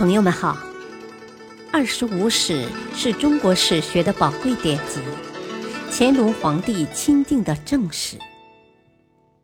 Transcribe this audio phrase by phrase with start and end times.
[0.00, 0.54] 朋友们好，
[1.70, 4.98] 《二十五史》是中国史学的宝贵典籍，
[5.90, 8.16] 乾隆皇帝钦定的正史。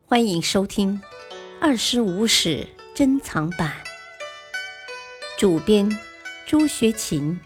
[0.06, 0.98] 欢迎收听
[1.60, 3.70] 《二十五史珍藏版》，
[5.38, 5.94] 主编
[6.46, 7.38] 朱学勤，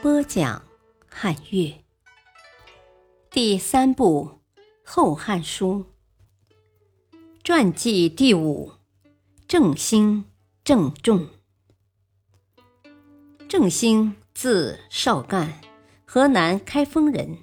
[0.00, 0.62] 播讲
[1.10, 1.74] 汉乐。
[3.28, 4.38] 第三部
[4.84, 5.84] 《后汉书》
[7.42, 8.70] 传记第五：
[9.48, 10.26] 郑兴、
[10.62, 11.26] 郑重。
[13.46, 15.60] 郑兴，字绍干，
[16.04, 17.38] 河南开封人。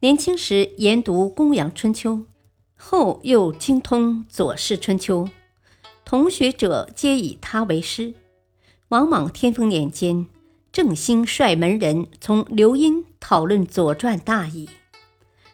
[0.00, 2.14] 年轻时研读《公羊春秋》，
[2.76, 5.26] 后又精通《左氏春秋》，
[6.04, 8.14] 同学者皆以他为师。
[8.88, 10.26] 王莽天丰年间，
[10.72, 14.68] 郑兴率门人从刘因讨论《左传》大意，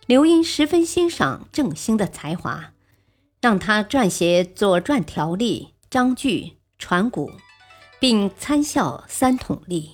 [0.06, 2.72] 刘因十分欣赏郑兴的才华，
[3.42, 7.30] 让他撰写《左传》条例、章句、传古，
[8.00, 9.90] 并参校三统历。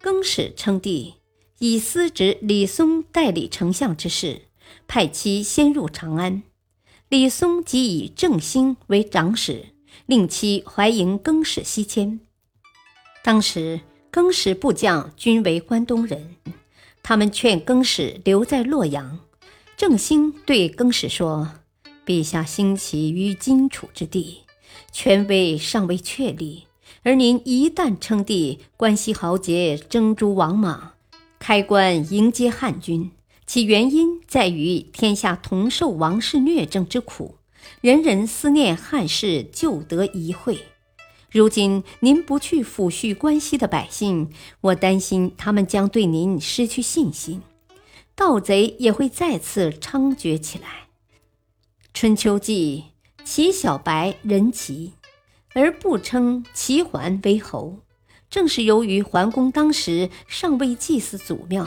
[0.00, 1.14] 更始称帝，
[1.58, 4.42] 以司职李松代理丞相之事，
[4.86, 6.42] 派其先入长安。
[7.08, 9.66] 李松即以郑兴为长史，
[10.06, 12.20] 令其淮营更始西迁。
[13.24, 16.36] 当时更始部将均为关东人，
[17.02, 19.20] 他们劝更始留在洛阳。
[19.76, 21.52] 郑兴对更始说
[22.04, 24.40] ：“陛下兴起于荆楚之地，
[24.92, 26.64] 权威尚未确立。”
[27.04, 30.94] 而您一旦称帝，关西豪杰争诸王莽，
[31.38, 33.12] 开关迎接汉军，
[33.46, 37.36] 其原因在于天下同受王室虐政之苦，
[37.80, 40.58] 人人思念汉室旧德遗秽。
[41.30, 44.30] 如今您不去抚恤关西的百姓，
[44.62, 47.42] 我担心他们将对您失去信心，
[48.14, 50.88] 盗贼也会再次猖獗起来。
[51.94, 52.84] 春秋季，
[53.24, 54.92] 齐小白人齐。
[55.54, 57.78] 而不称齐桓为侯，
[58.30, 61.66] 正是由于桓公当时尚未祭祀祖庙。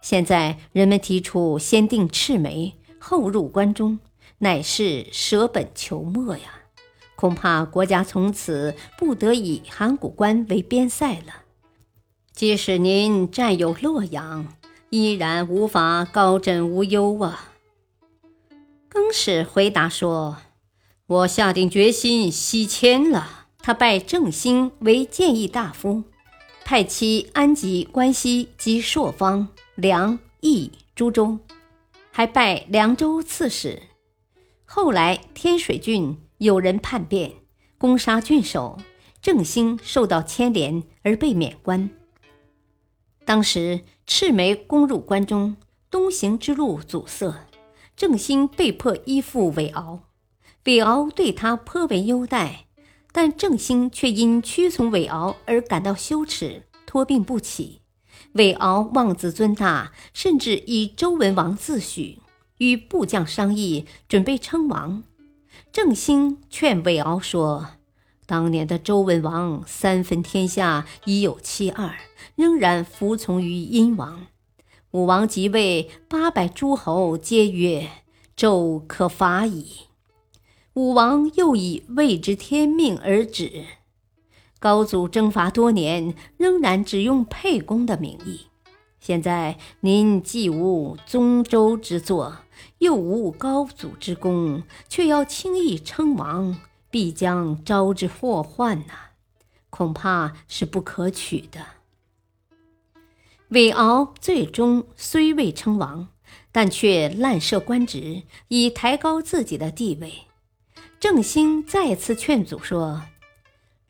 [0.00, 3.98] 现在人们提出先定赤眉，后入关中，
[4.38, 6.60] 乃是舍本求末呀！
[7.16, 11.42] 恐怕国家从此不得以函谷关为边塞了。
[12.32, 14.46] 即使您占有洛阳，
[14.88, 17.52] 依然无法高枕无忧啊！
[18.88, 20.38] 更始回答说。
[21.12, 23.48] 我下定决心西迁了。
[23.58, 26.04] 他拜郑兴为谏议大夫，
[26.64, 31.38] 派其安吉关西及朔方、梁、益诸州，
[32.10, 33.82] 还拜凉州刺史。
[34.64, 37.32] 后来天水郡有人叛变，
[37.76, 38.78] 攻杀郡守，
[39.20, 41.90] 郑兴受到牵连而被免官。
[43.26, 45.58] 当时赤眉攻入关中，
[45.90, 47.46] 东行之路阻塞，
[47.94, 50.00] 郑兴被迫依附韦敖。
[50.64, 52.66] 韦敖对他颇为优待，
[53.10, 57.80] 但郑兴却因屈从韦敖而感到羞耻，托病不起。
[58.34, 62.18] 韦敖妄自尊大，甚至以周文王自诩，
[62.58, 65.02] 与部将商议，准备称王。
[65.72, 67.70] 郑兴劝韦敖说
[68.24, 71.96] ：“当年的周文王三分天下已有七二，
[72.36, 74.26] 仍然服从于殷王。
[74.92, 77.90] 武王即位，八百诸侯皆曰
[78.36, 79.88] ：‘纣可伐矣。’”
[80.74, 83.64] 武王又以未知天命而止，
[84.58, 88.46] 高祖征伐多年，仍然只用沛公的名义。
[88.98, 92.38] 现在您既无宗周之作，
[92.78, 96.58] 又无高祖之功，却要轻易称王，
[96.90, 99.10] 必将招致祸患呐！
[99.68, 101.60] 恐怕是不可取的。
[103.48, 106.08] 韦敖最终虽未称王，
[106.50, 110.22] 但却滥设官职，以抬高自己的地位。
[111.02, 113.02] 郑兴再次劝阻说：“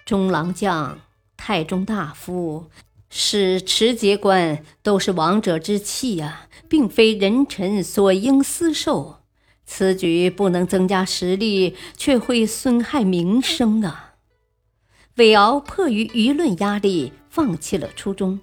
[0.06, 0.98] 中郎将、
[1.36, 2.70] 太中大夫、
[3.10, 9.18] 使持节官都是王者之气呀，并非人臣所应私受。
[9.66, 14.14] 此举不能增加实力，却会损害名声啊！”
[15.16, 18.40] 韦敖迫于舆论压力，放弃了初衷。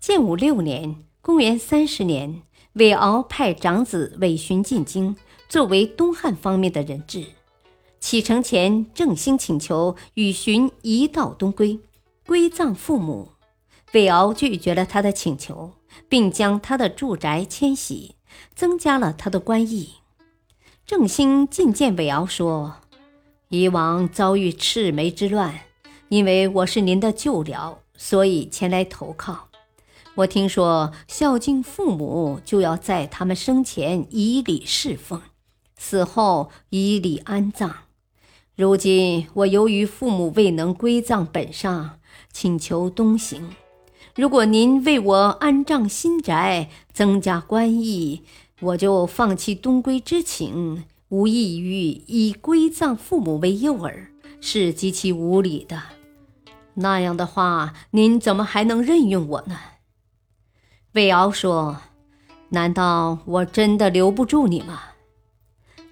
[0.00, 2.40] 建武六年（公元三十年），
[2.72, 5.14] 韦敖派长子韦寻进京。
[5.48, 7.24] 作为东汉方面的人质，
[8.00, 11.80] 启程前，郑兴请求与荀一道东归，
[12.26, 13.30] 归葬父母。
[13.94, 15.72] 韦敖拒绝了他的请求，
[16.06, 18.16] 并将他的住宅迁徙，
[18.54, 19.94] 增加了他的官役。
[20.86, 22.76] 郑兴进谏韦敖说
[23.48, 25.60] ：“以往遭遇赤眉之乱，
[26.10, 29.48] 因为我是您的旧僚，所以前来投靠。
[30.16, 35.22] 我听说孝敬父母，就要在他们生前以礼侍奉。”
[35.78, 37.70] 死后以礼安葬，
[38.56, 42.00] 如今我由于父母未能归葬本上，
[42.32, 43.50] 请求东行。
[44.16, 48.22] 如果您为我安葬新宅，增加官役，
[48.60, 54.08] 我就放弃东归之情，无异于以归葬父母为诱饵，
[54.40, 55.80] 是极其无理的。
[56.74, 59.56] 那样的话，您怎么还能任用我呢？
[60.94, 61.78] 魏敖说
[62.50, 64.82] ：“难道我真的留不住你吗？”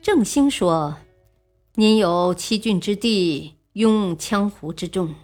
[0.07, 0.99] 郑兴说。
[1.75, 5.17] 您有七郡之地，拥羌胡之众，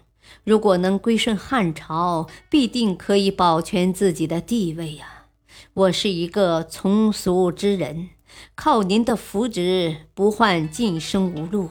[0.43, 5.27] 如果能归顺汉朝，必定可以保全自己的地位呀。
[5.73, 8.09] 我是一个从俗之人，
[8.55, 11.69] 靠您的扶植，不患晋升无路。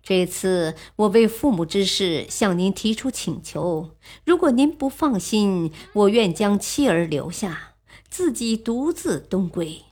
[0.00, 3.90] 这次我为父母之事向您提出请求，
[4.24, 7.74] 如果您不放心，我愿将妻儿留下，
[8.08, 9.82] 自己独自东归。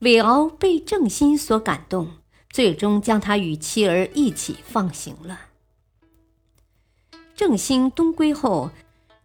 [0.00, 2.08] 韦敖被郑心所感动。
[2.50, 5.40] 最终将他与妻儿一起放行了。
[7.34, 8.70] 郑兴东归后，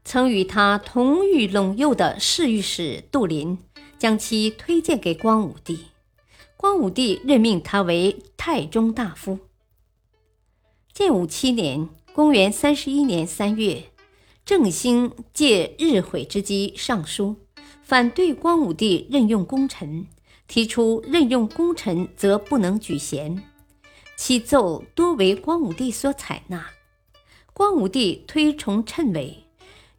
[0.03, 3.59] 曾与他同狱陇右的侍御史杜林
[3.99, 5.85] 将其推荐给光武帝，
[6.57, 9.37] 光武帝任命他为太中大夫。
[10.91, 13.91] 建武七年（公元三十一年三月），
[14.43, 17.35] 郑兴借日毁之机上书，
[17.83, 20.07] 反对光武帝任用功臣。
[20.49, 23.43] 提出任用功臣则不能举贤，
[24.17, 26.71] 其奏多为光武帝所采纳。
[27.53, 29.45] 光武帝推崇谶纬，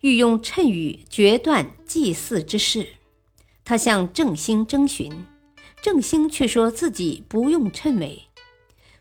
[0.01, 2.89] 欲用谶语决断祭祀之事。
[3.65, 5.25] 他向郑兴征询，
[5.81, 8.25] 郑兴却说自己不用谶纬。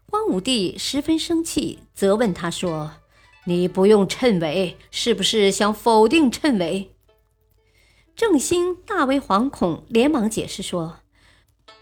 [0.06, 2.92] 光武帝十分生气，责问他说
[3.46, 6.92] ：“你不用谶纬，是不是想否定谶纬？”
[8.16, 11.00] 郑兴大为惶恐，连忙解释说。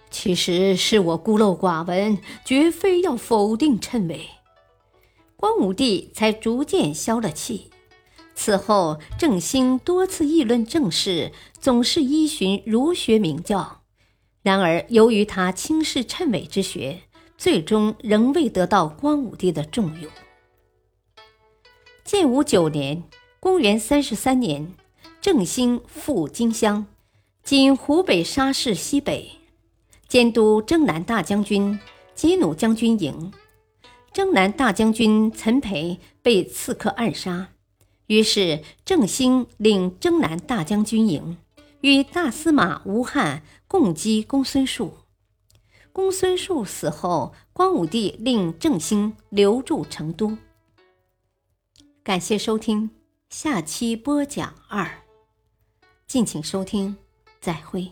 [0.10, 4.30] 其实是我孤陋寡闻，绝非要否定谶纬。
[5.36, 7.70] 光武帝才逐渐消了气。
[8.34, 13.82] 此后，郑兴多次议论政事，总是依循儒学名教。
[14.42, 17.02] 然而，由于他轻视谶纬之学，
[17.38, 20.10] 最终仍未得到光武帝的重用。
[22.04, 23.04] 建武九年
[23.40, 24.74] （公元三十三年），
[25.20, 26.86] 郑兴赴荆襄
[27.44, 29.32] （今湖北沙市西北）。
[30.08, 31.78] 监督征南大将军
[32.16, 33.34] 吉弩将军营，
[34.14, 37.50] 征南大将军岑培被刺客暗杀，
[38.06, 41.38] 于是郑兴领征南大将军营，
[41.82, 44.94] 与大司马吴汉共击公孙述。
[45.92, 50.38] 公孙述死后，光武帝令郑兴留驻成都。
[52.02, 52.92] 感谢收听，
[53.30, 55.04] 下期播讲二，
[56.08, 56.96] 敬请收听，
[57.42, 57.92] 再会。